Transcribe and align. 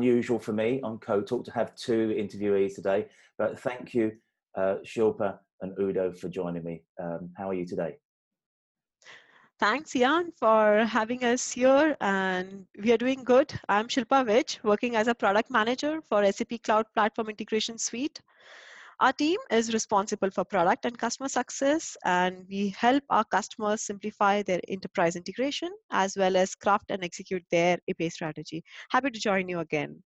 unusual 0.00 0.38
for 0.38 0.54
me 0.54 0.80
on 0.82 0.98
Co-Talk 0.98 1.44
to 1.44 1.52
have 1.52 1.74
two 1.74 2.08
interviewees 2.22 2.74
today, 2.74 3.06
but 3.38 3.60
thank 3.60 3.92
you, 3.92 4.12
uh, 4.56 4.76
Shilpa 4.82 5.38
and 5.60 5.78
Udo, 5.78 6.12
for 6.12 6.28
joining 6.30 6.64
me. 6.64 6.82
Um, 6.98 7.30
how 7.36 7.50
are 7.50 7.54
you 7.54 7.66
today? 7.66 7.98
Thanks, 9.58 9.92
Jan, 9.92 10.32
for 10.38 10.86
having 10.86 11.22
us 11.22 11.52
here, 11.52 11.94
and 12.00 12.64
we 12.82 12.92
are 12.92 12.96
doing 12.96 13.24
good. 13.24 13.52
I'm 13.68 13.88
Shilpa 13.88 14.24
Vij, 14.24 14.58
working 14.64 14.96
as 14.96 15.06
a 15.06 15.14
product 15.14 15.50
manager 15.50 16.00
for 16.08 16.24
SAP 16.32 16.62
Cloud 16.64 16.86
Platform 16.94 17.28
Integration 17.28 17.76
Suite. 17.76 18.22
Our 19.00 19.14
team 19.14 19.38
is 19.50 19.72
responsible 19.72 20.30
for 20.30 20.44
product 20.44 20.84
and 20.84 20.98
customer 20.98 21.30
success, 21.30 21.96
and 22.04 22.44
we 22.50 22.68
help 22.76 23.02
our 23.08 23.24
customers 23.24 23.80
simplify 23.80 24.42
their 24.42 24.60
enterprise 24.68 25.16
integration 25.16 25.70
as 25.90 26.18
well 26.18 26.36
as 26.36 26.54
craft 26.54 26.90
and 26.90 27.02
execute 27.02 27.42
their 27.50 27.78
API 27.88 28.10
strategy. 28.10 28.62
Happy 28.90 29.10
to 29.10 29.18
join 29.18 29.48
you 29.48 29.60
again. 29.60 30.02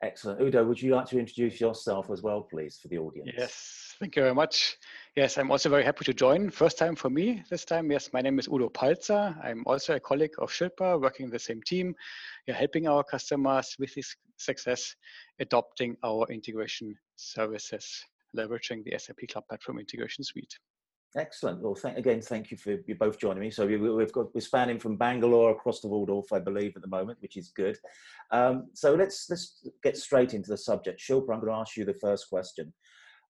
Excellent. 0.00 0.40
Udo, 0.40 0.64
would 0.64 0.80
you 0.80 0.94
like 0.94 1.06
to 1.06 1.18
introduce 1.18 1.60
yourself 1.60 2.08
as 2.08 2.22
well, 2.22 2.42
please, 2.42 2.78
for 2.80 2.86
the 2.86 2.98
audience? 2.98 3.30
Yes, 3.36 3.96
thank 3.98 4.14
you 4.14 4.22
very 4.22 4.34
much. 4.34 4.76
Yes, 5.16 5.38
I'm 5.38 5.50
also 5.50 5.68
very 5.68 5.82
happy 5.82 6.04
to 6.04 6.14
join. 6.14 6.48
First 6.48 6.78
time 6.78 6.94
for 6.94 7.10
me 7.10 7.42
this 7.50 7.64
time. 7.64 7.90
Yes, 7.90 8.10
my 8.12 8.20
name 8.20 8.38
is 8.38 8.46
Udo 8.46 8.68
Paltzer. 8.68 9.34
I'm 9.42 9.64
also 9.66 9.96
a 9.96 10.00
colleague 10.00 10.34
of 10.38 10.52
Shilpa, 10.52 11.02
working 11.02 11.24
in 11.24 11.32
the 11.32 11.38
same 11.40 11.62
team, 11.62 11.96
yeah, 12.46 12.54
helping 12.54 12.86
our 12.86 13.02
customers 13.02 13.74
with 13.80 13.92
this 13.96 14.14
success, 14.36 14.94
adopting 15.40 15.96
our 16.04 16.28
integration 16.30 16.94
services 17.16 18.04
leveraging 18.36 18.84
the 18.84 18.98
SAP 18.98 19.18
Cloud 19.30 19.44
Platform 19.48 19.78
Integration 19.78 20.24
Suite. 20.24 20.54
Excellent. 21.16 21.62
Well, 21.62 21.74
thank, 21.74 21.96
again, 21.96 22.20
thank 22.20 22.50
you 22.50 22.58
for 22.58 22.76
you 22.86 22.94
both 22.94 23.18
joining 23.18 23.40
me. 23.40 23.50
So 23.50 23.66
we, 23.66 24.00
have 24.00 24.12
got 24.12 24.34
we're 24.34 24.40
spanning 24.40 24.78
from 24.78 24.96
Bangalore 24.96 25.50
across 25.50 25.80
the 25.80 25.88
Walldorf, 25.88 26.32
I 26.32 26.38
believe, 26.38 26.74
at 26.76 26.82
the 26.82 26.88
moment, 26.88 27.18
which 27.20 27.38
is 27.38 27.52
good. 27.56 27.78
Um, 28.32 28.68
so 28.74 28.94
let's 28.94 29.26
let's 29.30 29.66
get 29.82 29.96
straight 29.96 30.34
into 30.34 30.50
the 30.50 30.58
subject. 30.58 31.00
Shilpa, 31.00 31.32
I'm 31.32 31.40
going 31.40 31.52
to 31.52 31.58
ask 31.58 31.76
you 31.76 31.86
the 31.86 31.94
first 31.94 32.28
question. 32.28 32.72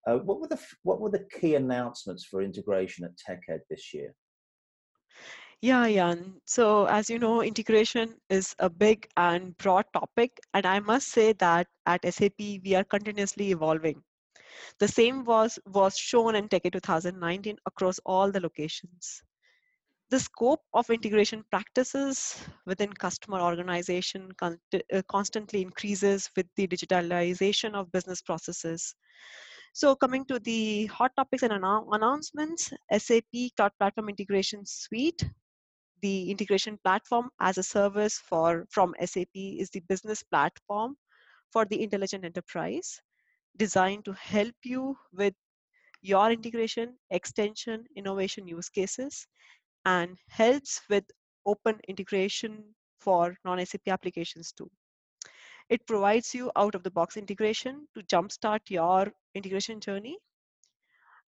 Uh, 0.06 0.16
what 0.16 0.40
were 0.40 0.48
the 0.48 0.58
what 0.82 1.00
were 1.00 1.10
the 1.10 1.26
key 1.40 1.54
announcements 1.54 2.24
for 2.24 2.42
integration 2.42 3.04
at 3.04 3.12
TechEd 3.16 3.60
this 3.70 3.94
year? 3.94 4.14
Yeah, 5.62 5.88
Jan. 5.88 6.34
So 6.44 6.86
as 6.86 7.08
you 7.08 7.18
know, 7.18 7.42
integration 7.42 8.14
is 8.30 8.54
a 8.58 8.68
big 8.68 9.08
and 9.16 9.56
broad 9.58 9.84
topic, 9.92 10.38
and 10.54 10.66
I 10.66 10.80
must 10.80 11.08
say 11.08 11.32
that 11.34 11.68
at 11.86 12.04
SAP 12.12 12.38
we 12.38 12.74
are 12.74 12.84
continuously 12.84 13.52
evolving. 13.52 14.02
The 14.78 14.88
same 14.88 15.24
was, 15.24 15.58
was 15.66 15.96
shown 15.96 16.34
in 16.34 16.48
TechEd 16.48 16.72
2019 16.72 17.56
across 17.66 17.98
all 18.04 18.30
the 18.30 18.40
locations. 18.40 19.22
The 20.08 20.20
scope 20.20 20.62
of 20.72 20.88
integration 20.90 21.44
practices 21.50 22.36
within 22.64 22.92
customer 22.92 23.40
organization 23.40 24.30
uh, 24.40 24.52
constantly 25.08 25.62
increases 25.62 26.30
with 26.36 26.46
the 26.54 26.68
digitalization 26.68 27.74
of 27.74 27.90
business 27.90 28.22
processes. 28.22 28.94
So 29.72 29.96
coming 29.96 30.24
to 30.26 30.38
the 30.38 30.86
hot 30.86 31.10
topics 31.16 31.42
and 31.42 31.52
annou 31.52 31.88
announcements, 31.90 32.72
SAP 32.96 33.50
Cloud 33.56 33.72
Platform 33.78 34.08
Integration 34.08 34.64
Suite, 34.64 35.24
the 36.02 36.30
integration 36.30 36.78
platform 36.84 37.30
as 37.40 37.58
a 37.58 37.62
service 37.62 38.16
for 38.18 38.64
from 38.70 38.94
SAP 39.04 39.34
is 39.34 39.70
the 39.70 39.80
business 39.88 40.22
platform 40.22 40.96
for 41.52 41.64
the 41.64 41.82
intelligent 41.82 42.24
enterprise 42.24 43.00
designed 43.56 44.04
to 44.04 44.12
help 44.12 44.54
you 44.62 44.96
with 45.12 45.34
your 46.02 46.30
integration, 46.30 46.96
extension, 47.10 47.84
innovation 47.96 48.46
use 48.46 48.68
cases, 48.68 49.26
and 49.84 50.16
helps 50.28 50.80
with 50.88 51.04
open 51.46 51.80
integration 51.88 52.62
for 52.98 53.36
non-SAP 53.44 53.88
applications 53.88 54.52
too. 54.52 54.70
It 55.68 55.86
provides 55.86 56.34
you 56.34 56.52
out-of-the-box 56.56 57.16
integration 57.16 57.88
to 57.94 58.02
jumpstart 58.02 58.60
your 58.68 59.12
integration 59.34 59.80
journey. 59.80 60.16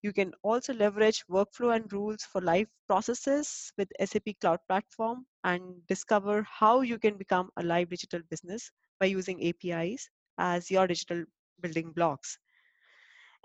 You 0.02 0.12
can 0.12 0.32
also 0.42 0.72
leverage 0.74 1.24
workflow 1.28 1.74
and 1.74 1.92
rules 1.92 2.22
for 2.22 2.40
live 2.40 2.68
processes 2.86 3.72
with 3.76 3.88
SAP 4.04 4.28
Cloud 4.40 4.60
Platform 4.68 5.26
and 5.42 5.84
discover 5.88 6.46
how 6.48 6.82
you 6.82 6.98
can 6.98 7.16
become 7.16 7.50
a 7.56 7.64
live 7.64 7.90
digital 7.90 8.20
business 8.30 8.70
by 9.00 9.06
using 9.06 9.44
APIs 9.44 10.08
as 10.38 10.70
your 10.70 10.86
digital 10.86 11.24
building 11.60 11.92
blocks. 11.92 12.38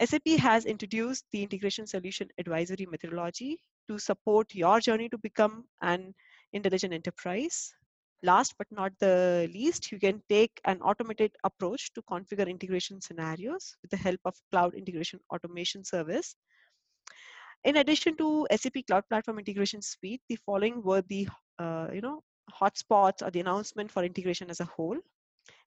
SAP 0.04 0.28
has 0.40 0.66
introduced 0.66 1.26
the 1.32 1.44
integration 1.44 1.86
solution 1.86 2.28
advisory 2.38 2.86
methodology 2.90 3.60
to 3.88 4.00
support 4.00 4.54
your 4.54 4.80
journey 4.80 5.10
to 5.10 5.18
become 5.18 5.66
an 5.82 6.14
intelligent 6.54 6.94
enterprise. 6.94 7.74
Last 8.24 8.56
but 8.58 8.68
not 8.72 8.94
the 9.00 9.50
least, 9.54 9.92
you 9.92 10.00
can 10.00 10.24
take 10.30 10.60
an 10.66 10.82
automated 10.82 11.32
approach 11.44 11.92
to 11.94 12.02
configure 12.04 12.48
integration 12.48 13.02
scenarios 13.02 13.76
with 13.82 13.92
the 13.92 13.98
help 13.98 14.20
of 14.26 14.34
Cloud 14.50 14.74
Integration 14.76 15.20
Automation 15.32 15.84
Service. 15.84 16.36
In 17.66 17.78
addition 17.78 18.16
to 18.18 18.48
SAP 18.56 18.86
Cloud 18.88 19.04
Platform 19.10 19.40
Integration 19.40 19.82
Suite, 19.82 20.22
the 20.30 20.38
following 20.46 20.82
were 20.82 21.02
the 21.02 21.28
uh, 21.60 21.88
you 21.94 22.02
know 22.02 22.24
hotspots 22.52 23.22
or 23.22 23.32
the 23.32 23.40
announcement 23.40 23.92
for 23.92 24.04
integration 24.04 24.50
as 24.50 24.60
a 24.60 24.66
whole. 24.66 24.98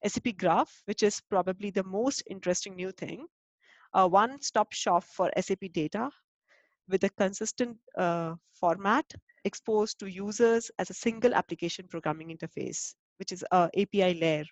SAP 0.05 0.37
Graph, 0.39 0.83
which 0.87 1.03
is 1.03 1.21
probably 1.29 1.71
the 1.71 1.85
most 1.85 2.23
interesting 2.29 2.77
new 2.77 2.93
thing, 2.93 3.27
a 3.95 4.07
one-stop 4.07 4.73
shop 4.73 5.05
for 5.05 5.31
SAP 5.39 5.73
data 5.73 6.11
with 6.89 7.05
a 7.05 7.11
consistent 7.11 7.77
uh, 7.99 8.35
format 8.53 9.05
exposed 9.45 9.99
to 9.99 10.07
users 10.07 10.71
as 10.79 10.91
a 10.91 10.95
single 10.95 11.35
application 11.35 11.87
programming 11.89 12.37
interface, 12.37 12.95
which 13.19 13.33
is 13.33 13.45
a 13.53 13.71
API 13.77 14.15
layer. 14.15 14.45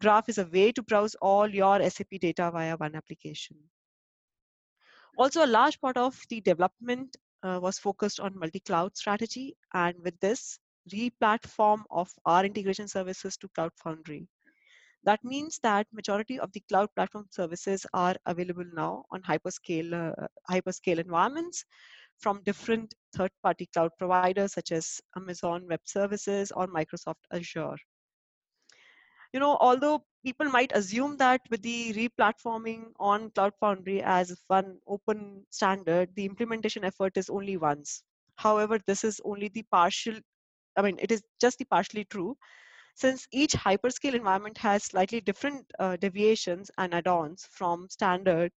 Graph 0.00 0.28
is 0.28 0.38
a 0.38 0.46
way 0.46 0.70
to 0.72 0.82
browse 0.82 1.14
all 1.16 1.48
your 1.48 1.80
SAP 1.90 2.20
data 2.20 2.50
via 2.52 2.76
one 2.76 2.94
application. 2.94 3.56
Also, 5.16 5.44
a 5.44 5.46
large 5.46 5.80
part 5.80 5.96
of 5.96 6.16
the 6.28 6.40
development 6.40 7.16
uh, 7.42 7.58
was 7.60 7.78
focused 7.78 8.20
on 8.20 8.38
multi-cloud 8.38 8.96
strategy, 8.96 9.56
and 9.74 9.96
with 10.04 10.18
this, 10.20 10.60
re-platform 10.92 11.84
of 11.90 12.08
our 12.24 12.44
integration 12.44 12.88
services 12.88 13.36
to 13.38 13.48
Cloud 13.48 13.72
Foundry. 13.82 14.26
That 15.04 15.22
means 15.24 15.58
that 15.62 15.86
majority 15.92 16.38
of 16.40 16.52
the 16.52 16.60
cloud 16.68 16.88
platform 16.94 17.26
services 17.30 17.86
are 17.94 18.16
available 18.26 18.64
now 18.74 19.04
on 19.10 19.22
hyperscale, 19.22 19.92
uh, 19.94 20.26
hyperscale 20.50 20.98
environments 20.98 21.64
from 22.18 22.42
different 22.42 22.94
third-party 23.14 23.68
cloud 23.72 23.90
providers 23.98 24.52
such 24.52 24.72
as 24.72 25.00
Amazon 25.16 25.66
Web 25.68 25.80
Services 25.84 26.50
or 26.50 26.66
Microsoft 26.66 27.22
Azure. 27.32 27.76
You 29.32 29.40
know, 29.40 29.56
although 29.60 30.04
people 30.24 30.46
might 30.46 30.72
assume 30.74 31.16
that 31.18 31.42
with 31.50 31.62
the 31.62 31.92
replatforming 31.94 32.92
on 32.98 33.30
Cloud 33.30 33.52
Foundry 33.60 34.02
as 34.02 34.34
one 34.48 34.78
open 34.86 35.44
standard, 35.50 36.08
the 36.16 36.24
implementation 36.24 36.84
effort 36.84 37.16
is 37.16 37.30
only 37.30 37.56
once. 37.56 38.02
However, 38.36 38.78
this 38.86 39.04
is 39.04 39.20
only 39.24 39.48
the 39.48 39.64
partial 39.70 40.14
I 40.78 40.82
mean, 40.82 40.96
it 41.00 41.10
is 41.10 41.22
just 41.40 41.58
the 41.58 41.64
partially 41.64 42.04
true, 42.04 42.36
since 42.94 43.26
each 43.32 43.52
hyperscale 43.52 44.14
environment 44.14 44.58
has 44.58 44.84
slightly 44.84 45.20
different 45.20 45.66
uh, 45.78 45.96
deviations 45.96 46.70
and 46.78 46.94
add-ons 46.94 47.46
from 47.50 47.88
standard, 47.90 48.52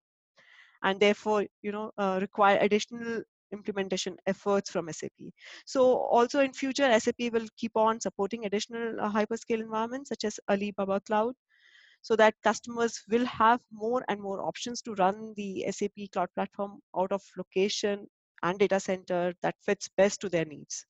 and 0.84 1.00
therefore, 1.00 1.46
you 1.62 1.72
know, 1.72 1.92
uh, 1.98 2.20
require 2.22 2.58
additional 2.62 3.24
implementation 3.52 4.16
efforts 4.28 4.70
from 4.72 4.92
SAP. 4.92 5.34
So 5.66 5.82
also 5.84 6.40
in 6.42 6.54
future, 6.54 7.00
SAP 7.00 7.34
will 7.34 7.48
keep 7.58 7.76
on 7.76 8.00
supporting 8.00 8.46
additional 8.46 9.02
uh, 9.02 9.12
hyperscale 9.12 9.62
environments 9.62 10.10
such 10.10 10.24
as 10.24 10.40
Alibaba 10.50 11.02
Cloud, 11.02 11.34
so 12.02 12.16
that 12.16 12.34
customers 12.44 13.02
will 13.10 13.26
have 13.26 13.60
more 13.72 14.04
and 14.10 14.22
more 14.22 14.42
options 14.42 14.82
to 14.84 14.94
run 14.96 15.34
the 15.38 15.66
SAP 15.72 16.12
Cloud 16.14 16.30
Platform 16.36 16.80
out 16.98 17.12
of 17.12 17.22
location 17.38 18.08
and 18.44 18.58
data 18.58 18.80
center 18.80 19.34
that 19.42 19.56
fits 19.62 19.90
best 19.98 20.22
to 20.22 20.30
their 20.30 20.46
needs. 20.46 20.86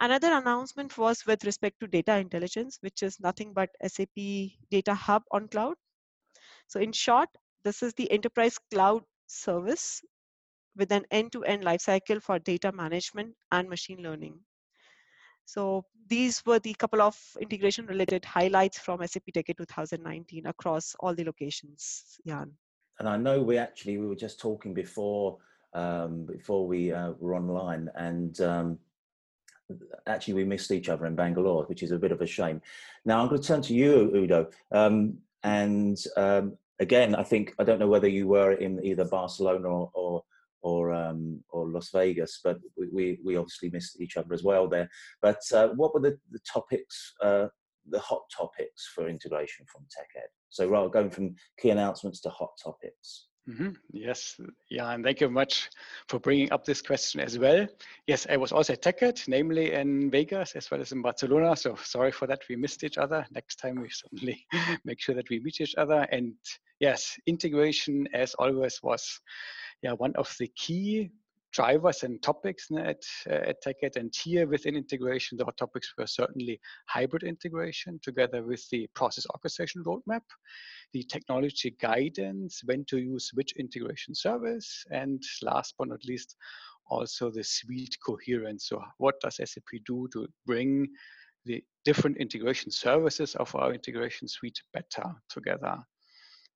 Another 0.00 0.32
announcement 0.32 0.98
was 0.98 1.24
with 1.26 1.44
respect 1.44 1.78
to 1.80 1.86
data 1.86 2.16
intelligence, 2.16 2.78
which 2.80 3.02
is 3.02 3.20
nothing 3.20 3.52
but 3.52 3.70
SAP 3.86 4.16
Data 4.70 4.94
Hub 4.94 5.22
on 5.30 5.48
cloud. 5.48 5.76
So 6.66 6.80
in 6.80 6.92
short, 6.92 7.28
this 7.64 7.82
is 7.82 7.94
the 7.94 8.10
enterprise 8.10 8.58
cloud 8.72 9.02
service 9.26 10.02
with 10.76 10.90
an 10.90 11.04
end-to-end 11.10 11.62
lifecycle 11.62 12.20
for 12.20 12.38
data 12.38 12.72
management 12.72 13.34
and 13.52 13.68
machine 13.68 14.02
learning. 14.02 14.40
So 15.46 15.84
these 16.08 16.42
were 16.44 16.58
the 16.58 16.74
couple 16.74 17.02
of 17.02 17.16
integration 17.40 17.86
related 17.86 18.24
highlights 18.24 18.78
from 18.78 19.06
SAP 19.06 19.24
TechEd 19.34 19.56
2019 19.58 20.46
across 20.46 20.96
all 21.00 21.14
the 21.14 21.24
locations, 21.24 22.18
Jan. 22.26 22.52
And 22.98 23.08
I 23.08 23.16
know 23.16 23.42
we 23.42 23.58
actually, 23.58 23.98
we 23.98 24.06
were 24.06 24.16
just 24.16 24.40
talking 24.40 24.74
before, 24.74 25.38
um, 25.74 26.24
before 26.24 26.66
we 26.66 26.92
uh, 26.92 27.12
were 27.18 27.34
online 27.34 27.90
and 27.96 28.40
um, 28.40 28.78
actually 30.06 30.34
we 30.34 30.44
missed 30.44 30.70
each 30.70 30.88
other 30.88 31.06
in 31.06 31.14
Bangalore, 31.14 31.64
which 31.64 31.82
is 31.82 31.90
a 31.90 31.98
bit 31.98 32.12
of 32.12 32.20
a 32.20 32.26
shame. 32.26 32.60
Now 33.04 33.20
I'm 33.20 33.28
going 33.28 33.40
to 33.40 33.46
turn 33.46 33.62
to 33.62 33.74
you, 33.74 34.10
Udo. 34.14 34.50
Um, 34.72 35.18
and 35.42 35.98
um, 36.16 36.56
again, 36.80 37.14
I 37.14 37.22
think 37.22 37.54
I 37.58 37.64
don't 37.64 37.78
know 37.78 37.88
whether 37.88 38.08
you 38.08 38.26
were 38.28 38.52
in 38.52 38.84
either 38.84 39.04
Barcelona 39.04 39.68
or 39.68 39.90
or 39.94 40.24
or, 40.62 40.94
um, 40.94 41.44
or 41.50 41.68
Las 41.68 41.90
Vegas, 41.90 42.40
but 42.42 42.56
we, 42.90 43.18
we 43.22 43.36
obviously 43.36 43.68
missed 43.68 44.00
each 44.00 44.16
other 44.16 44.32
as 44.32 44.42
well 44.42 44.66
there. 44.66 44.88
But 45.20 45.42
uh, 45.52 45.68
what 45.76 45.92
were 45.92 46.00
the, 46.00 46.18
the 46.30 46.38
topics 46.50 47.12
uh, 47.22 47.48
the 47.90 47.98
hot 47.98 48.22
topics 48.34 48.90
for 48.94 49.08
integration 49.08 49.66
from 49.66 49.82
TechEd. 49.82 50.28
So 50.50 50.68
rather 50.68 50.88
going 50.88 51.10
from 51.10 51.34
key 51.58 51.70
announcements 51.70 52.20
to 52.22 52.30
hot 52.30 52.52
topics. 52.62 53.26
Mm 53.46 53.56
-hmm. 53.56 53.76
Yes, 53.92 54.40
yeah, 54.70 54.94
and 54.94 55.04
thank 55.04 55.20
you 55.20 55.30
much 55.30 55.68
for 56.08 56.20
bringing 56.20 56.52
up 56.52 56.64
this 56.64 56.82
question 56.82 57.20
as 57.20 57.38
well. 57.38 57.66
Yes, 58.06 58.26
I 58.26 58.36
was 58.36 58.52
also 58.52 58.72
at 58.72 58.82
TechEd, 58.82 59.28
namely 59.28 59.72
in 59.72 60.10
Vegas 60.10 60.56
as 60.56 60.70
well 60.70 60.80
as 60.80 60.92
in 60.92 61.02
Barcelona. 61.02 61.56
So 61.56 61.76
sorry 61.76 62.12
for 62.12 62.26
that, 62.26 62.48
we 62.48 62.56
missed 62.56 62.84
each 62.84 62.98
other. 62.98 63.26
Next 63.30 63.56
time 63.56 63.82
we 63.82 63.90
certainly 64.02 64.46
make 64.84 65.00
sure 65.00 65.14
that 65.14 65.28
we 65.28 65.40
meet 65.40 65.60
each 65.60 65.74
other. 65.76 66.08
And 66.10 66.34
yes, 66.80 67.18
integration 67.26 68.08
as 68.14 68.34
always 68.34 68.80
was 68.82 69.20
yeah 69.82 69.92
one 69.98 70.14
of 70.16 70.34
the 70.38 70.48
key 70.48 71.10
drivers 71.54 72.02
and 72.02 72.20
topics 72.20 72.68
at, 72.76 73.02
uh, 73.30 73.50
at 73.50 73.62
TechEd. 73.62 73.96
And 73.96 74.12
here 74.14 74.46
within 74.46 74.76
integration, 74.76 75.38
the 75.38 75.44
hot 75.44 75.56
topics 75.56 75.92
were 75.96 76.06
certainly 76.06 76.60
hybrid 76.86 77.22
integration 77.22 78.00
together 78.02 78.42
with 78.42 78.68
the 78.70 78.88
process 78.94 79.24
orchestration 79.32 79.82
roadmap, 79.84 80.22
the 80.92 81.04
technology 81.04 81.74
guidance, 81.80 82.60
when 82.64 82.84
to 82.86 82.98
use 82.98 83.30
which 83.34 83.52
integration 83.56 84.14
service, 84.14 84.84
and 84.90 85.22
last 85.42 85.74
but 85.78 85.88
not 85.88 86.04
least, 86.04 86.36
also 86.90 87.30
the 87.30 87.44
suite 87.44 87.96
coherence. 88.04 88.68
So 88.68 88.82
what 88.98 89.20
does 89.20 89.36
SAP 89.36 89.80
do 89.86 90.08
to 90.12 90.26
bring 90.46 90.88
the 91.44 91.62
different 91.84 92.16
integration 92.18 92.70
services 92.70 93.34
of 93.36 93.54
our 93.54 93.72
integration 93.72 94.28
suite 94.28 94.60
better 94.72 95.14
together? 95.28 95.78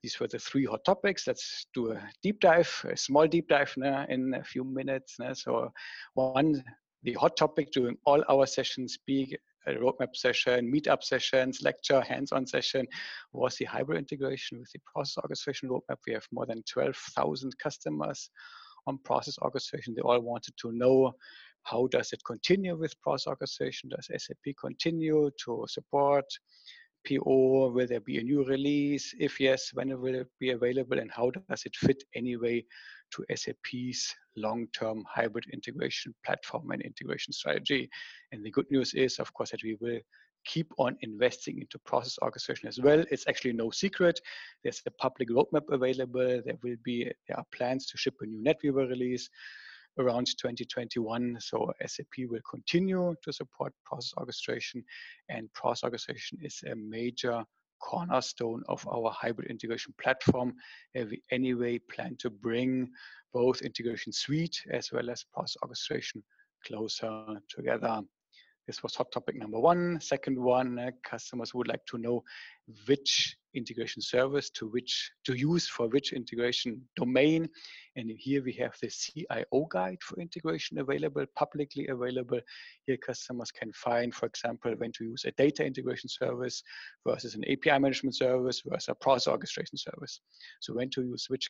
These 0.03 0.21
were 0.21 0.29
the 0.29 0.39
three 0.39 0.65
hot 0.65 0.85
topics. 0.85 1.27
Let's 1.27 1.67
do 1.75 1.93
a 1.93 2.11
deep 2.23 2.41
dive, 2.41 2.71
a 2.91 2.97
small 2.97 3.27
deep 3.27 3.49
dive 3.49 3.73
now 3.77 4.07
in 4.09 4.35
a 4.35 4.45
few 4.45 4.65
minutes. 4.65 5.17
Now. 5.19 5.33
So 5.33 5.73
one, 6.15 6.63
the 7.03 7.15
hot 7.15 7.37
topic 7.37 7.73
during 7.73 7.97
all 8.07 8.23
our 8.29 8.47
sessions, 8.47 8.99
be 9.07 9.37
a 9.67 9.73
uh, 9.73 9.75
roadmap 9.75 10.15
session, 10.15 10.73
meetup 10.73 11.03
sessions, 11.03 11.63
lecture, 11.63 12.01
hands-on 12.01 12.47
session, 12.47 12.87
was 13.33 13.57
the 13.57 13.65
hybrid 13.65 13.99
integration 13.99 14.61
with 14.61 14.71
the 14.73 14.81
process 14.87 15.23
orchestration 15.23 15.69
roadmap. 15.69 15.99
We 16.07 16.15
have 16.15 16.27
more 16.33 16.47
than 16.47 16.63
12,000 16.63 17.59
customers 17.59 18.31
on 18.87 18.99
process 19.05 19.37
orchestration. 19.43 19.95
They 19.95 20.03
all 20.03 20.21
wanted 20.21 20.55
to 20.63 20.73
know 20.73 21.13
how 21.65 21.89
does 21.89 22.13
it 22.13 22.23
continue 22.25 22.77
with 22.77 23.01
process 23.03 23.27
orchestration? 23.27 23.91
Does 23.91 24.09
SAP 24.17 24.55
continue 24.59 25.31
to 25.45 25.65
support 25.69 26.25
PO? 27.07 27.71
Will 27.75 27.87
there 27.87 28.01
be 28.01 28.19
a 28.19 28.23
new 28.23 28.45
release? 28.45 29.15
If 29.19 29.41
yes, 29.41 29.71
when 29.75 29.89
will 30.01 30.15
it 30.15 30.29
be 30.41 30.51
available 30.51 30.99
and 30.99 31.11
how 31.11 31.31
does 31.31 31.63
it 31.65 31.77
fit 31.77 32.03
anyway 32.15 32.65
to 33.13 33.25
SAP's 33.35 34.15
long-term 34.37 35.05
hybrid 35.09 35.45
integration 35.53 36.15
platform 36.25 36.71
and 36.71 36.83
integration 36.83 37.33
strategy? 37.33 37.89
And 38.33 38.45
the 38.45 38.51
good 38.51 38.71
news 38.71 38.95
is, 38.95 39.19
of 39.19 39.33
course, 39.35 39.51
that 39.51 39.63
we 39.63 39.77
will 39.81 40.01
keep 40.45 40.73
on 40.79 40.97
investing 41.03 41.59
into 41.61 41.79
process 41.81 42.19
orchestration 42.23 42.69
as 42.69 42.81
well. 42.81 43.05
It's 43.11 43.27
actually 43.29 43.53
no 43.53 43.71
secret. 43.71 44.21
There's 44.63 44.83
a 44.87 44.91
public 44.93 45.29
roadmap 45.29 45.71
available. 45.71 46.41
There 46.45 46.59
will 46.63 46.77
be 46.85 47.11
there 47.27 47.39
are 47.39 47.45
plans 47.55 47.87
to 47.87 47.99
ship 47.99 48.15
a 48.21 48.27
new 48.27 48.43
NetWeaver 48.43 48.89
release 48.89 49.29
around 49.99 50.27
2021. 50.27 51.39
So 51.41 51.73
SAP 51.85 52.27
will 52.29 52.41
continue 52.49 53.15
to 53.23 53.33
support 53.33 53.73
process 53.85 54.13
orchestration 54.17 54.85
and 55.29 55.53
process 55.53 55.85
orchestration 55.85 56.39
is 56.43 56.61
a 56.71 56.75
major 56.75 57.45
cornerstone 57.81 58.63
of 58.69 58.87
our 58.89 59.11
hybrid 59.11 59.51
integration 59.51 59.95
platform. 60.01 60.55
We 60.95 61.23
anyway 61.31 61.79
plan 61.79 62.17
to 62.21 62.31
bring 62.31 62.91
both 63.33 63.63
integration 63.63 64.13
suite 64.13 64.61
as 64.71 64.91
well 64.93 65.11
as 65.11 65.25
process 65.33 65.57
orchestration 65.63 66.23
closer 66.67 67.25
together. 67.49 68.01
This 68.67 68.83
was 68.83 68.95
hot 68.95 69.11
topic 69.11 69.37
number 69.37 69.59
one. 69.59 69.99
Second 69.99 70.39
one, 70.39 70.79
uh, 70.79 70.91
customers 71.03 71.55
would 71.55 71.69
like 71.69 71.85
to 71.87 71.97
know 71.97 72.23
which 72.87 73.38
integration 73.55 74.03
service 74.03 74.51
to 74.51 74.67
which 74.69 75.11
to 75.25 75.35
use 75.35 75.69
for 75.69 75.89
which 75.89 76.13
integration 76.13 76.83
domain. 76.97 77.49
And 77.97 78.11
here 78.17 78.43
we 78.43 78.53
have 78.55 78.75
the 78.81 78.89
CIO 78.89 79.67
guide 79.71 79.99
for 80.03 80.21
integration 80.21 80.79
available, 80.79 81.25
publicly 81.35 81.89
available. 81.89 82.41
Here 82.87 82.97
customers 82.97 83.51
can 83.51 83.73
find, 83.73 84.15
for 84.15 84.27
example, 84.27 84.75
when 84.77 84.93
to 84.93 85.05
use 85.05 85.25
a 85.25 85.33
data 85.33 85.65
integration 85.65 86.09
service 86.09 86.63
versus 87.07 87.35
an 87.35 87.45
API 87.45 87.79
management 87.79 88.17
service 88.17 88.63
versus 88.65 88.89
a 88.89 88.95
process 88.95 89.29
orchestration 89.29 89.79
service. 89.79 90.21
So 90.61 90.75
when 90.75 90.91
to 90.91 91.03
use 91.03 91.27
which 91.29 91.49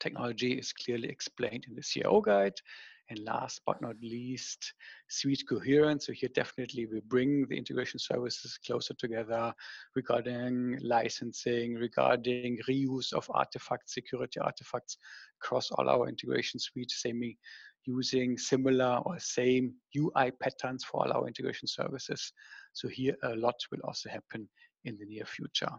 technology 0.00 0.52
is 0.52 0.72
clearly 0.72 1.08
explained 1.08 1.66
in 1.68 1.74
the 1.74 1.82
CIO 1.82 2.20
guide. 2.20 2.54
And 3.10 3.24
last 3.24 3.60
but 3.66 3.82
not 3.82 3.96
least, 4.00 4.72
suite 5.08 5.42
coherence. 5.48 6.06
So 6.06 6.12
here 6.12 6.28
definitely 6.32 6.86
we 6.86 7.00
bring 7.00 7.44
the 7.48 7.58
integration 7.58 7.98
services 7.98 8.56
closer 8.64 8.94
together 8.94 9.52
regarding 9.96 10.78
licensing, 10.80 11.74
regarding 11.74 12.58
reuse 12.68 13.12
of 13.12 13.28
artifacts, 13.34 13.94
security 13.94 14.38
artifacts 14.38 14.96
across 15.42 15.72
all 15.72 15.88
our 15.88 16.08
integration 16.08 16.60
suite, 16.60 16.92
same 16.92 17.34
using 17.84 18.38
similar 18.38 19.00
or 19.04 19.18
same 19.18 19.74
UI 19.96 20.30
patterns 20.40 20.84
for 20.84 21.02
all 21.02 21.12
our 21.12 21.26
integration 21.26 21.66
services. 21.66 22.32
So 22.74 22.86
here 22.86 23.16
a 23.24 23.34
lot 23.34 23.56
will 23.72 23.80
also 23.82 24.08
happen 24.08 24.48
in 24.84 24.96
the 24.98 25.06
near 25.06 25.24
future. 25.24 25.70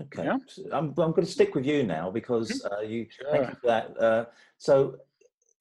Okay, 0.00 0.24
yeah. 0.24 0.36
I'm, 0.72 0.88
I'm 0.88 1.12
going 1.12 1.26
to 1.26 1.26
stick 1.26 1.54
with 1.54 1.66
you 1.66 1.82
now 1.82 2.10
because 2.10 2.50
mm-hmm. 2.50 2.74
uh, 2.74 2.80
you 2.80 3.06
sure. 3.10 3.30
thank 3.30 3.48
you 3.48 3.56
for 3.60 3.66
that. 3.66 4.00
Uh, 4.00 4.24
so 4.58 4.96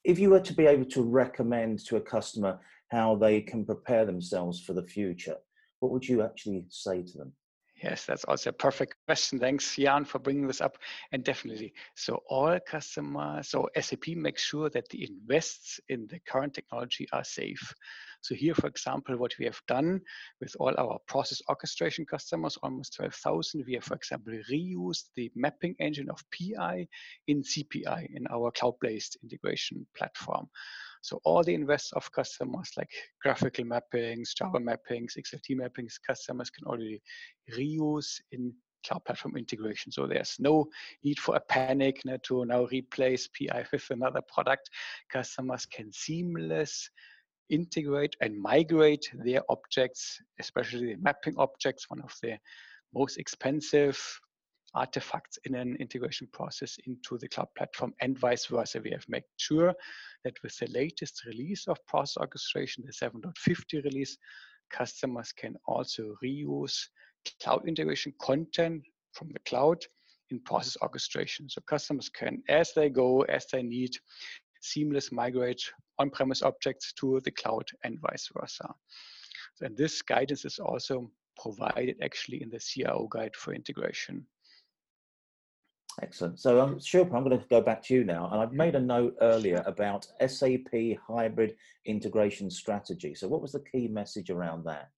if 0.03 0.17
you 0.17 0.29
were 0.29 0.39
to 0.39 0.53
be 0.53 0.65
able 0.65 0.85
to 0.85 1.01
recommend 1.01 1.79
to 1.85 1.97
a 1.97 2.01
customer 2.01 2.59
how 2.89 3.15
they 3.15 3.41
can 3.41 3.65
prepare 3.65 4.05
themselves 4.05 4.61
for 4.61 4.73
the 4.73 4.83
future, 4.83 5.35
what 5.79 5.91
would 5.91 6.07
you 6.07 6.21
actually 6.21 6.65
say 6.69 7.01
to 7.01 7.17
them? 7.17 7.33
Yes, 7.83 8.05
that's 8.05 8.25
also 8.25 8.51
a 8.51 8.53
perfect 8.53 8.95
question. 9.07 9.39
Thanks, 9.39 9.75
Jan, 9.75 10.05
for 10.05 10.19
bringing 10.19 10.45
this 10.45 10.61
up. 10.61 10.77
And 11.11 11.23
definitely, 11.23 11.73
so 11.95 12.21
all 12.29 12.59
customers, 12.67 13.49
so 13.49 13.67
SAP 13.79 14.09
makes 14.09 14.43
sure 14.43 14.69
that 14.69 14.87
the 14.89 15.09
invests 15.09 15.79
in 15.89 16.05
the 16.07 16.19
current 16.19 16.53
technology 16.53 17.07
are 17.11 17.23
safe. 17.23 17.73
So 18.21 18.35
here, 18.35 18.53
for 18.53 18.67
example, 18.67 19.17
what 19.17 19.33
we 19.39 19.45
have 19.45 19.59
done 19.67 20.01
with 20.39 20.55
all 20.59 20.75
our 20.77 20.99
process 21.07 21.41
orchestration 21.49 22.05
customers, 22.05 22.55
almost 22.61 22.95
12,000, 22.97 23.63
we 23.65 23.73
have, 23.73 23.83
for 23.83 23.95
example, 23.95 24.33
reused 24.51 25.05
the 25.15 25.31
mapping 25.35 25.75
engine 25.79 26.09
of 26.11 26.23
PI 26.31 26.87
in 27.27 27.41
CPI 27.41 28.15
in 28.15 28.27
our 28.29 28.51
cloud-based 28.51 29.17
integration 29.23 29.87
platform. 29.97 30.47
So 31.01 31.19
all 31.23 31.43
the 31.43 31.53
invests 31.53 31.91
of 31.93 32.11
customers 32.11 32.71
like 32.77 32.89
graphical 33.21 33.65
mappings, 33.65 34.35
Java 34.35 34.59
mappings, 34.59 35.17
XSLT 35.17 35.57
mappings, 35.57 35.95
customers 36.05 36.49
can 36.49 36.65
already 36.67 37.01
reuse 37.57 38.19
in 38.31 38.53
cloud 38.85 39.03
platform 39.05 39.37
integration. 39.37 39.91
So 39.91 40.07
there's 40.07 40.37
no 40.39 40.67
need 41.03 41.19
for 41.19 41.35
a 41.35 41.39
panic 41.39 42.03
know, 42.05 42.17
to 42.23 42.45
now 42.45 42.65
replace 42.65 43.27
PI 43.27 43.65
with 43.71 43.89
another 43.89 44.21
product. 44.33 44.69
Customers 45.11 45.65
can 45.65 45.91
seamless 45.91 46.89
integrate 47.49 48.15
and 48.21 48.39
migrate 48.39 49.11
their 49.13 49.41
objects, 49.49 50.19
especially 50.39 50.93
the 50.93 51.01
mapping 51.01 51.35
objects, 51.37 51.89
one 51.89 52.01
of 52.01 52.15
the 52.21 52.37
most 52.93 53.17
expensive 53.17 54.01
artifacts 54.73 55.37
in 55.45 55.55
an 55.55 55.75
integration 55.79 56.27
process 56.31 56.77
into 56.85 57.17
the 57.17 57.27
cloud 57.27 57.47
platform 57.57 57.93
and 58.01 58.17
vice 58.17 58.45
versa. 58.45 58.81
We 58.83 58.91
have 58.91 59.07
made 59.09 59.23
sure 59.37 59.73
that 60.23 60.41
with 60.43 60.57
the 60.57 60.67
latest 60.67 61.25
release 61.25 61.67
of 61.67 61.85
process 61.87 62.17
orchestration, 62.17 62.85
the 62.85 62.93
7.50 62.93 63.83
release, 63.83 64.17
customers 64.69 65.31
can 65.31 65.55
also 65.65 66.15
reuse 66.23 66.77
cloud 67.41 67.67
integration 67.67 68.13
content 68.21 68.81
from 69.13 69.29
the 69.33 69.39
cloud 69.39 69.77
in 70.29 70.39
process 70.39 70.77
orchestration. 70.81 71.49
So 71.49 71.61
customers 71.61 72.09
can, 72.09 72.41
as 72.47 72.73
they 72.73 72.89
go, 72.89 73.21
as 73.23 73.45
they 73.51 73.61
need, 73.61 73.91
seamless 74.61 75.11
migrate 75.11 75.61
on-premise 75.99 76.41
objects 76.41 76.93
to 76.93 77.19
the 77.25 77.31
cloud 77.31 77.67
and 77.83 77.99
vice 77.99 78.29
versa. 78.33 78.73
And 79.61 79.75
this 79.77 80.01
guidance 80.01 80.45
is 80.45 80.59
also 80.59 81.11
provided 81.37 81.97
actually 82.01 82.41
in 82.41 82.49
the 82.49 82.59
CIO 82.59 83.07
guide 83.11 83.35
for 83.35 83.53
integration. 83.53 84.25
Excellent. 86.01 86.39
So, 86.39 86.61
um, 86.61 86.75
Shilpa, 86.75 87.13
I'm 87.13 87.23
going 87.23 87.37
to 87.37 87.45
go 87.49 87.61
back 87.61 87.83
to 87.83 87.93
you 87.93 88.03
now. 88.03 88.29
And 88.31 88.41
I've 88.41 88.53
made 88.53 88.75
a 88.75 88.79
note 88.79 89.15
earlier 89.21 89.61
about 89.65 90.07
SAP 90.25 90.97
hybrid 91.05 91.55
integration 91.85 92.49
strategy. 92.49 93.13
So, 93.13 93.27
what 93.27 93.41
was 93.41 93.51
the 93.51 93.59
key 93.59 93.87
message 93.87 94.29
around 94.29 94.63
that? 94.65 94.89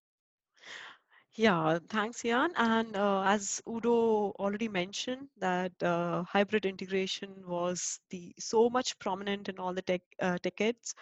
Yeah, 1.35 1.79
thanks, 1.89 2.21
Jan. 2.21 2.51
And 2.57 2.95
uh, 2.95 3.23
as 3.23 3.59
Udo 3.67 4.33
already 4.37 4.67
mentioned, 4.67 5.29
that 5.39 5.71
uh, 5.81 6.23
hybrid 6.23 6.65
integration 6.65 7.29
was 7.47 7.99
the 8.11 8.35
so 8.37 8.69
much 8.69 8.99
prominent 8.99 9.49
in 9.49 9.57
all 9.57 9.73
the 9.73 9.81
tech 9.81 10.01
uh, 10.21 10.37
decades. 10.43 10.93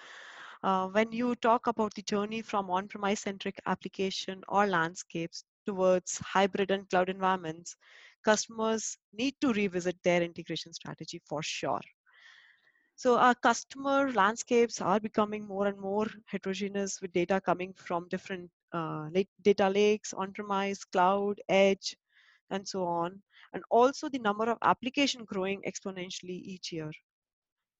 Uh, 0.63 0.87
when 0.87 1.11
you 1.11 1.35
talk 1.35 1.67
about 1.67 1.93
the 1.95 2.01
journey 2.03 2.41
from 2.41 2.69
on-premise 2.69 3.19
centric 3.21 3.59
application 3.65 4.41
or 4.47 4.67
landscapes 4.67 5.43
towards 5.65 6.17
hybrid 6.19 6.71
and 6.71 6.89
cloud 6.89 7.09
environments, 7.09 7.75
customers 8.23 8.97
need 9.13 9.35
to 9.41 9.53
revisit 9.53 9.97
their 10.03 10.21
integration 10.21 10.73
strategy 10.73 11.21
for 11.27 11.41
sure. 11.41 11.81
So 12.95 13.17
our 13.17 13.33
customer 13.33 14.11
landscapes 14.11 14.79
are 14.79 14.99
becoming 14.99 15.47
more 15.47 15.67
and 15.67 15.79
more 15.79 16.07
heterogeneous 16.27 17.01
with 17.01 17.13
data 17.13 17.41
coming 17.41 17.73
from 17.73 18.07
different 18.09 18.51
uh, 18.73 19.09
data 19.41 19.69
lakes, 19.69 20.13
on-premise, 20.13 20.83
cloud, 20.85 21.41
edge, 21.49 21.95
and 22.51 22.67
so 22.67 22.85
on. 22.85 23.21
And 23.53 23.63
also 23.71 24.07
the 24.07 24.19
number 24.19 24.49
of 24.49 24.59
application 24.61 25.25
growing 25.25 25.63
exponentially 25.67 26.41
each 26.43 26.71
year. 26.71 26.91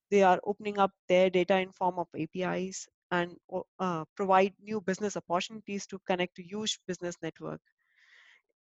They 0.10 0.24
are 0.24 0.40
opening 0.44 0.80
up 0.80 0.92
their 1.08 1.30
data 1.30 1.60
in 1.60 1.72
form 1.72 2.00
of 2.00 2.08
APIs 2.18 2.88
and 3.12 3.36
uh, 3.80 4.04
provide 4.16 4.54
new 4.62 4.82
business 4.82 5.18
opportunities 5.18 5.86
to 5.86 6.00
connect 6.08 6.36
to 6.36 6.44
huge 6.44 6.80
business 6.88 7.16
network 7.22 7.62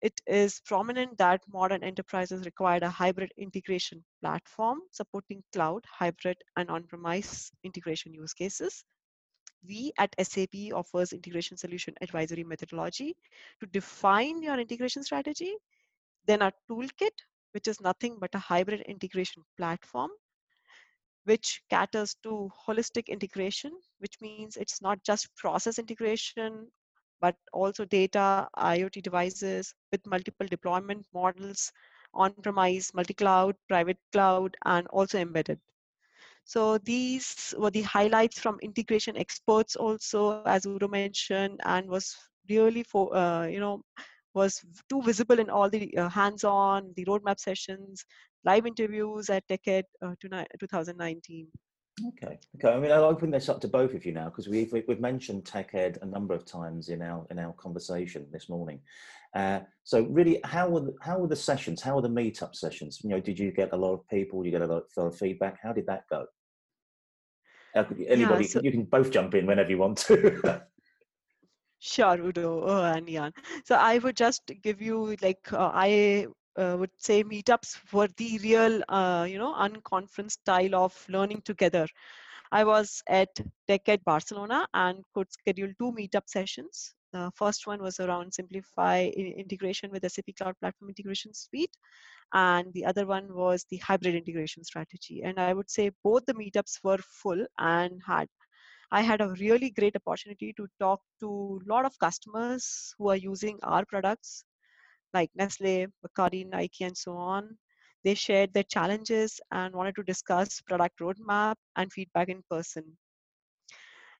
it 0.02 0.18
is 0.26 0.60
prominent 0.64 1.18
that 1.18 1.42
modern 1.52 1.84
enterprises 1.84 2.46
require 2.46 2.78
a 2.82 2.88
hybrid 2.88 3.32
integration 3.36 4.02
platform 4.22 4.80
supporting 4.90 5.42
cloud, 5.52 5.84
hybrid, 5.86 6.38
and 6.56 6.70
on-premise 6.70 7.52
integration 7.64 8.14
use 8.14 8.32
cases. 8.32 8.82
We 9.66 9.92
at 9.98 10.14
SAP 10.18 10.72
offers 10.72 11.12
integration 11.12 11.58
solution 11.58 11.94
advisory 12.00 12.44
methodology 12.44 13.14
to 13.60 13.66
define 13.66 14.42
your 14.42 14.58
integration 14.58 15.02
strategy, 15.02 15.54
then 16.26 16.40
our 16.40 16.52
toolkit, 16.70 17.16
which 17.52 17.68
is 17.68 17.78
nothing 17.82 18.16
but 18.18 18.34
a 18.34 18.38
hybrid 18.38 18.80
integration 18.82 19.44
platform 19.58 20.10
which 21.30 21.62
caters 21.70 22.16
to 22.28 22.50
holistic 22.68 23.08
integration, 23.08 23.72
which 24.00 24.20
means 24.30 24.56
it's 24.58 24.82
not 24.82 25.02
just 25.04 25.36
process 25.36 25.78
integration 25.78 26.76
but 27.20 27.36
also 27.52 27.84
data, 27.86 28.48
IoT 28.58 29.02
devices 29.02 29.74
with 29.92 30.06
multiple 30.06 30.46
deployment 30.46 31.06
models, 31.14 31.72
on-premise, 32.14 32.94
multi-cloud, 32.94 33.56
private 33.68 33.98
cloud, 34.12 34.56
and 34.64 34.86
also 34.88 35.18
embedded. 35.18 35.60
So 36.44 36.78
these 36.78 37.54
were 37.58 37.70
the 37.70 37.82
highlights 37.82 38.40
from 38.40 38.58
integration 38.62 39.16
experts 39.16 39.76
also, 39.76 40.42
as 40.46 40.66
Udo 40.66 40.88
mentioned, 40.88 41.60
and 41.64 41.88
was 41.88 42.16
really 42.48 42.82
for, 42.84 43.14
uh, 43.16 43.46
you 43.46 43.60
know, 43.60 43.82
was 44.34 44.64
too 44.88 45.02
visible 45.02 45.38
in 45.38 45.50
all 45.50 45.68
the 45.70 45.96
uh, 45.96 46.08
hands-on, 46.08 46.92
the 46.96 47.04
roadmap 47.04 47.38
sessions, 47.38 48.04
live 48.44 48.66
interviews 48.66 49.30
at 49.30 49.46
TechEd 49.48 49.84
uh, 50.02 50.14
2019. 50.20 51.48
Okay. 52.08 52.38
Okay. 52.56 52.74
I 52.74 52.80
mean, 52.80 52.92
I'll 52.92 53.04
open 53.04 53.30
this 53.30 53.48
up 53.48 53.60
to 53.60 53.68
both 53.68 53.94
of 53.94 54.06
you 54.06 54.12
now 54.12 54.26
because 54.26 54.48
we've 54.48 54.72
we've 54.72 55.00
mentioned 55.00 55.44
TechEd 55.44 56.00
a 56.02 56.06
number 56.06 56.34
of 56.34 56.44
times 56.44 56.88
in 56.88 57.02
our 57.02 57.26
in 57.30 57.38
our 57.38 57.52
conversation 57.54 58.26
this 58.32 58.48
morning. 58.48 58.80
Uh, 59.34 59.60
so, 59.84 60.04
really, 60.04 60.40
how 60.44 60.68
were 60.68 60.80
the, 60.80 60.94
how 61.02 61.18
were 61.18 61.28
the 61.28 61.36
sessions? 61.36 61.80
How 61.80 61.96
were 61.96 62.02
the 62.02 62.08
meetup 62.08 62.54
sessions? 62.54 63.00
You 63.02 63.10
know, 63.10 63.20
did 63.20 63.38
you 63.38 63.52
get 63.52 63.72
a 63.72 63.76
lot 63.76 63.92
of 63.92 64.08
people? 64.08 64.42
Did 64.42 64.52
you 64.52 64.58
get 64.58 64.68
a 64.68 64.72
lot 64.72 64.84
of 64.96 65.16
feedback? 65.16 65.58
How 65.62 65.72
did 65.72 65.86
that 65.86 66.04
go? 66.10 66.26
Anybody, 67.74 68.44
yeah, 68.44 68.50
so, 68.50 68.60
you 68.62 68.72
can 68.72 68.84
both 68.84 69.12
jump 69.12 69.34
in 69.34 69.46
whenever 69.46 69.70
you 69.70 69.78
want 69.78 69.98
to. 69.98 70.62
sure, 71.78 72.18
Udo 72.20 72.64
oh, 72.64 72.84
and 72.84 73.08
Jan. 73.08 73.32
So 73.64 73.76
I 73.76 73.98
would 73.98 74.16
just 74.16 74.50
give 74.62 74.82
you 74.82 75.16
like 75.22 75.52
uh, 75.52 75.70
I 75.72 76.26
uh, 76.60 76.76
would 76.78 76.90
say 76.98 77.24
meetups 77.24 77.78
were 77.92 78.08
the 78.16 78.38
real, 78.42 78.82
uh, 78.88 79.26
you 79.28 79.38
know, 79.38 79.54
unconference 79.54 80.32
style 80.32 80.74
of 80.74 80.92
learning 81.08 81.42
together. 81.42 81.86
I 82.52 82.64
was 82.64 83.02
at 83.08 83.28
TechEd 83.68 84.04
Barcelona 84.04 84.66
and 84.74 85.04
could 85.14 85.32
schedule 85.32 85.72
two 85.78 85.92
meetup 85.92 86.26
sessions. 86.26 86.94
The 87.12 87.30
first 87.34 87.66
one 87.66 87.80
was 87.82 87.98
around 88.00 88.34
simplify 88.34 89.04
integration 89.16 89.90
with 89.90 90.10
SAP 90.10 90.36
Cloud 90.36 90.54
Platform 90.60 90.90
Integration 90.90 91.32
Suite, 91.34 91.76
and 92.34 92.72
the 92.72 92.84
other 92.84 93.06
one 93.06 93.34
was 93.34 93.64
the 93.70 93.78
hybrid 93.78 94.14
integration 94.14 94.62
strategy. 94.64 95.22
And 95.22 95.38
I 95.40 95.52
would 95.52 95.70
say 95.70 95.90
both 96.04 96.26
the 96.26 96.34
meetups 96.34 96.78
were 96.84 96.98
full 96.98 97.44
and 97.58 98.00
had 98.06 98.28
I 98.92 99.02
had 99.02 99.20
a 99.20 99.34
really 99.38 99.70
great 99.70 99.94
opportunity 99.94 100.52
to 100.54 100.66
talk 100.80 101.00
to 101.20 101.60
a 101.64 101.72
lot 101.72 101.84
of 101.84 101.96
customers 102.00 102.92
who 102.98 103.08
are 103.08 103.16
using 103.16 103.56
our 103.62 103.84
products 103.84 104.44
like 105.14 105.30
Nestle, 105.34 105.86
Bacardi, 106.04 106.46
Nike, 106.48 106.84
and 106.84 106.96
so 106.96 107.16
on. 107.16 107.56
They 108.04 108.14
shared 108.14 108.52
their 108.54 108.64
challenges 108.64 109.40
and 109.50 109.74
wanted 109.74 109.96
to 109.96 110.02
discuss 110.02 110.60
product 110.62 111.00
roadmap 111.00 111.56
and 111.76 111.92
feedback 111.92 112.28
in 112.28 112.42
person. 112.50 112.84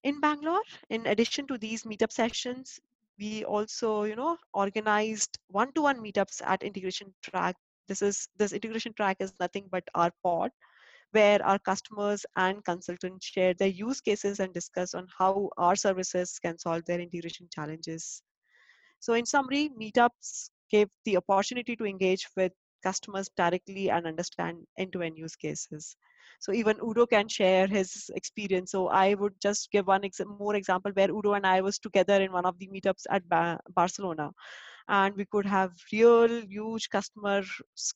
In 0.03 0.21
Bangalore, 0.21 0.63
in 0.89 1.07
addition 1.07 1.47
to 1.49 1.59
these 1.59 1.85
meetup 1.85 2.13
sessions, 2.13 2.81
we 3.19 3.45
also, 3.45 4.05
you 4.05 4.17
know, 4.17 4.37
organized 4.55 5.39
one-to-one 5.49 6.03
meetups 6.03 6.41
at 6.45 6.63
Integration 6.63 7.15
Track. 7.23 7.57
This 7.87 8.03
is 8.03 8.29
this 8.37 8.53
integration 8.53 8.95
track 8.95 9.17
is 9.21 9.33
nothing 9.41 9.69
but 9.71 9.85
our 9.95 10.11
pod, 10.23 10.51
where 11.11 11.45
our 11.45 11.59
customers 11.59 12.25
and 12.37 12.65
consultants 12.65 13.27
share 13.27 13.53
their 13.55 13.69
use 13.69 14.01
cases 14.01 14.41
and 14.41 14.55
discuss 14.55 14.95
on 14.95 15.07
how 15.19 15.51
our 15.59 15.77
services 15.77 16.39
can 16.39 16.59
solve 16.59 16.85
their 16.87 17.01
integration 17.01 17.49
challenges. 17.53 18.23
So 19.01 19.15
in 19.15 19.27
summary, 19.27 19.71
meetups 19.79 20.51
gave 20.71 20.89
the 21.05 21.17
opportunity 21.17 21.77
to 21.77 21.85
engage 21.85 22.27
with 22.37 22.53
customers 22.83 23.29
directly 23.37 23.91
and 23.91 24.07
understand 24.07 24.59
end-to-end 24.79 25.17
use 25.19 25.37
cases. 25.37 25.97
So 26.41 26.53
even 26.53 26.79
Udo 26.83 27.07
can 27.07 27.29
share 27.29 27.67
his 27.67 28.11
experience. 28.15 28.71
So 28.73 28.89
I 28.89 29.15
would 29.15 29.35
just 29.43 29.71
give 29.71 29.87
one 29.87 30.05
ex- 30.05 30.21
more 30.39 30.55
example 30.55 30.93
where 30.95 31.11
Udo 31.11 31.35
and 31.35 31.47
I 31.47 31.61
was 31.61 31.79
together 31.79 32.21
in 32.23 32.33
one 32.33 32.47
of 32.47 32.59
the 32.59 32.69
meetups 32.69 33.05
at 33.11 33.29
ba- 33.29 33.61
Barcelona, 33.75 34.31
and 34.89 35.15
we 35.17 35.25
could 35.27 35.47
have 35.47 35.73
real 35.93 36.29
huge 36.47 36.89
customers 36.91 37.49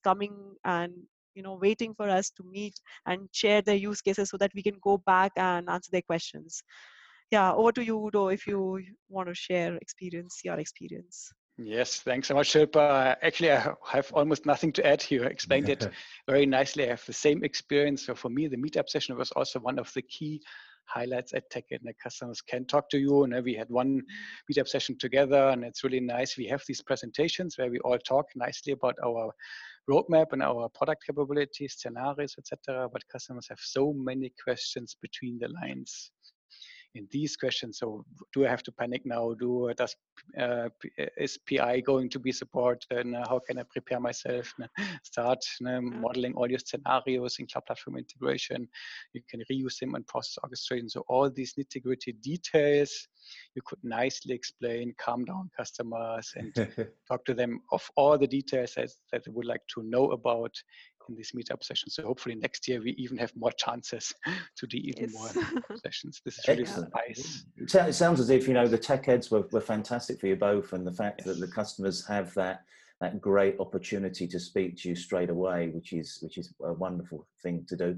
coming 0.03 0.55
and 0.65 0.93
you 1.35 1.43
know 1.43 1.59
waiting 1.61 1.95
for 1.95 2.09
us 2.09 2.31
to 2.31 2.45
meet 2.45 2.75
and 3.07 3.29
share 3.33 3.63
their 3.63 3.77
use 3.77 4.01
cases 4.03 4.31
so 4.31 4.37
that 4.39 4.53
we 4.55 4.63
can 4.63 4.79
go 4.83 4.99
back 4.99 5.33
and 5.37 5.69
answer 5.69 5.91
their 5.93 6.03
questions. 6.03 6.63
Yeah, 7.31 7.53
over 7.53 7.73
to 7.73 7.85
you, 7.85 8.07
Udo, 8.07 8.29
if 8.29 8.47
you 8.47 8.83
want 9.09 9.29
to 9.29 9.35
share 9.35 9.77
experience, 9.77 10.41
your 10.45 10.59
experience. 10.61 11.33
Yes, 11.57 12.01
thanks 12.01 12.27
so 12.29 12.35
much, 12.35 12.53
Shilpa. 12.53 13.17
Actually, 13.23 13.53
I 13.53 13.75
have 13.87 14.11
almost 14.13 14.45
nothing 14.45 14.73
to 14.73 14.85
add. 14.85 15.09
You 15.09 15.23
explained 15.23 15.69
it 15.69 15.89
very 16.29 16.47
nicely. 16.47 16.85
I 16.85 16.89
have 16.89 17.07
the 17.07 17.13
same 17.13 17.45
experience. 17.45 18.07
So 18.07 18.15
for 18.17 18.29
me, 18.29 18.49
the 18.49 18.57
meetup 18.57 18.89
session 18.89 19.17
was 19.17 19.31
also 19.33 19.61
one 19.61 19.79
of 19.79 19.93
the 19.95 20.03
key 20.03 20.43
highlights 20.87 21.33
at 21.33 21.49
Tech 21.51 21.65
and 21.71 21.81
the 21.85 21.95
customers 22.03 22.41
can 22.41 22.65
talk 22.65 22.91
to 22.91 22.99
you. 22.99 23.23
And 23.23 23.45
we 23.45 23.55
had 23.55 23.71
one 23.71 24.03
meetup 24.51 24.67
session 24.67 24.99
together 24.99 25.51
and 25.51 25.65
it's 25.65 25.85
really 25.85 26.01
nice. 26.01 26.37
We 26.37 26.47
have 26.49 26.65
these 26.67 26.83
presentations 26.83 27.57
where 27.57 27.71
we 27.71 27.79
all 27.81 27.99
talk 27.99 28.27
nicely 28.35 28.73
about 28.73 28.97
our 29.05 29.33
roadmap 29.89 30.33
and 30.33 30.43
our 30.43 30.69
product 30.71 31.05
capabilities, 31.07 31.77
scenarios, 31.79 32.35
etc. 32.37 32.89
But 32.93 33.09
customers 33.13 33.47
have 33.49 33.61
so 33.61 33.93
many 33.93 34.33
questions 34.43 34.97
between 35.01 35.39
the 35.39 35.49
lines 35.49 36.11
in 36.95 37.09
these 37.11 37.37
questions. 37.37 37.79
So 37.79 38.05
do 38.33 38.47
I 38.47 38.49
have 38.49 38.63
to 38.65 38.73
panic 38.73 39.03
now? 39.05 39.35
Do 39.35 39.73
does 39.77 39.95
uh, 40.39 40.69
uh 41.01 41.07
is 41.19 41.39
PI 41.49 41.81
going 41.81 42.09
to 42.11 42.19
be 42.19 42.33
supported? 42.33 42.87
And 42.91 43.17
uh, 43.17 43.25
how 43.29 43.41
can 43.47 43.59
I 43.59 43.65
prepare 43.71 44.01
myself? 44.01 44.53
Start 45.03 45.41
mm. 45.63 46.01
modeling 46.01 46.35
all 46.35 46.49
your 46.49 46.61
scenarios 46.61 47.37
in 47.39 47.47
cloud 47.47 47.67
platform 47.67 47.99
integration. 47.99 48.69
You 49.13 49.23
can 49.29 49.43
reuse 49.51 49.79
them 49.79 49.95
in 49.95 50.05
process 50.05 50.39
orchestration. 50.43 50.89
So 50.89 51.05
all 51.09 51.31
these 51.31 51.55
nitty 51.55 51.83
gritty 51.83 52.13
details 52.13 53.09
you 53.55 53.63
could 53.65 53.79
nicely 53.83 54.35
explain, 54.35 54.95
calm 54.99 55.25
down 55.25 55.51
customers, 55.57 56.33
and 56.37 56.55
talk 57.09 57.25
to 57.25 57.35
them 57.35 57.61
of 57.73 57.89
all 57.97 58.19
the 58.19 58.27
details 58.27 58.75
that, 58.77 58.91
that 59.13 59.25
they 59.25 59.31
would 59.31 59.47
like 59.47 59.63
to 59.75 59.83
know 59.83 60.11
about 60.11 60.55
in 61.09 61.17
these 61.17 61.33
meetup 61.33 61.63
sessions. 61.63 61.95
So 61.95 62.03
hopefully 62.05 62.35
next 62.35 62.67
year 62.69 62.81
we 62.81 62.93
even 62.93 63.17
have 63.19 63.33
more 63.37 63.53
chances 63.53 64.13
to 64.57 64.67
do 64.67 64.77
even 64.79 65.11
yes. 65.11 65.13
more 65.15 65.77
sessions. 65.85 66.21
This 66.25 66.39
is 66.39 66.49
really 66.49 66.63
Excellent. 66.63 66.93
nice. 66.95 67.45
It 67.57 67.95
sounds 67.95 68.21
as 68.21 68.31
if 68.31 68.49
you 68.49 68.55
know 68.55 68.67
the 68.67 68.79
TechEds 68.79 69.31
were, 69.31 69.47
were 69.53 69.61
fantastic 69.61 70.21
for 70.21 70.27
you 70.27 70.37
both, 70.37 70.73
and 70.73 70.87
the 70.87 70.93
fact 70.93 71.23
yes. 71.25 71.27
that 71.27 71.41
the 71.41 71.53
customers 71.53 72.07
have 72.07 72.33
that 72.35 72.61
that 73.01 73.21
great 73.21 73.59
opportunity 73.59 74.27
to 74.29 74.39
speak 74.39 74.77
to 74.81 74.89
you 74.89 74.97
straight 74.97 75.31
away, 75.31 75.69
which 75.69 75.93
is 75.93 76.19
which 76.23 76.39
is 76.39 76.55
a 76.63 76.73
wonderful 76.73 77.27
thing 77.43 77.65
to 77.69 77.77
do. 77.77 77.97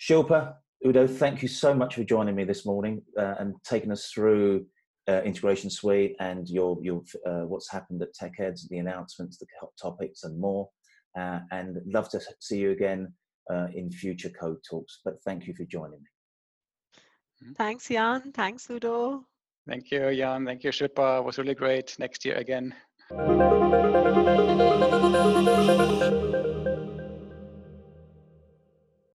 Shilpa, 0.00 0.54
Udo, 0.86 1.06
thank 1.06 1.42
you 1.42 1.48
so 1.48 1.74
much 1.74 1.96
for 1.96 2.04
joining 2.04 2.34
me 2.34 2.44
this 2.44 2.64
morning 2.64 3.02
uh, 3.18 3.34
and 3.38 3.54
taking 3.64 3.92
us 3.92 4.10
through 4.10 4.64
uh, 5.08 5.20
integration 5.22 5.70
suite 5.70 6.16
and 6.20 6.48
your 6.48 6.78
your 6.82 7.02
uh, 7.26 7.46
what's 7.46 7.70
happened 7.70 8.02
at 8.02 8.14
TechEds, 8.14 8.68
the 8.68 8.78
announcements, 8.78 9.38
the 9.38 9.46
topics, 9.80 10.24
and 10.24 10.38
more 10.38 10.68
uh, 11.18 11.40
and 11.50 11.78
love 11.86 12.08
to 12.10 12.20
see 12.40 12.58
you 12.58 12.70
again 12.70 13.12
uh, 13.52 13.66
in 13.74 13.90
future 13.90 14.30
code 14.30 14.58
talks. 14.68 15.00
But 15.04 15.14
thank 15.24 15.46
you 15.46 15.54
for 15.54 15.64
joining 15.64 16.00
me. 16.00 16.08
Mm-hmm. 17.42 17.52
Thanks, 17.54 17.88
Jan. 17.88 18.32
Thanks, 18.32 18.68
Udo. 18.70 19.24
Thank 19.66 19.90
you, 19.90 20.14
Jan. 20.14 20.44
Thank 20.46 20.64
you, 20.64 20.70
Shilpa. 20.70 21.20
It 21.20 21.24
was 21.24 21.38
really 21.38 21.54
great. 21.54 21.96
Next 21.98 22.24
year 22.24 22.36
again. 22.36 22.74